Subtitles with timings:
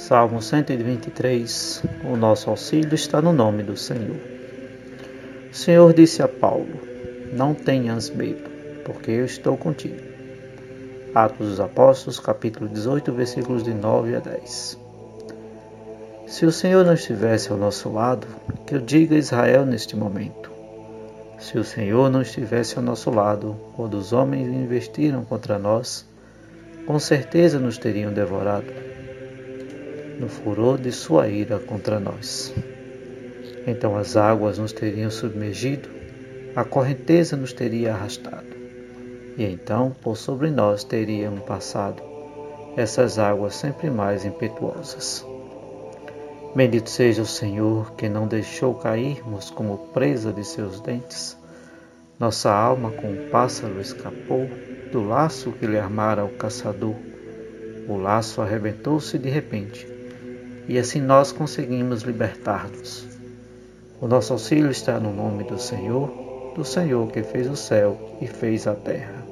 [0.00, 4.16] Salmo 123 O nosso auxílio está no nome do Senhor.
[5.52, 6.80] O Senhor disse a Paulo:
[7.34, 8.50] Não tenhas medo,
[8.82, 10.00] porque eu estou contigo.
[11.14, 14.78] Atos dos Apóstolos, capítulo 18, versículos de 9 a 10.
[16.26, 18.26] Se o Senhor não estivesse ao nosso lado,
[18.66, 20.50] que eu diga a Israel neste momento.
[21.38, 26.06] Se o Senhor não estivesse ao nosso lado, quando os homens investiram contra nós,
[26.86, 28.90] com certeza nos teriam devorado
[30.20, 32.52] no furor de sua ira contra nós.
[33.66, 35.88] Então as águas nos teriam submergido,
[36.54, 38.54] a correnteza nos teria arrastado,
[39.38, 42.02] e então por sobre nós teriam passado
[42.76, 45.24] essas águas sempre mais impetuosas.
[46.54, 51.36] Bendito seja o Senhor que não deixou cairmos como presa de seus dentes.
[52.18, 54.50] Nossa alma, como pássaro, escapou
[54.92, 56.96] do laço que lhe armara o caçador.
[57.88, 59.99] O laço arrebentou-se de repente
[60.70, 63.04] e assim nós conseguimos libertar-nos.
[64.00, 68.28] O nosso auxílio está no nome do Senhor, do Senhor que fez o céu e
[68.28, 69.26] fez a terra.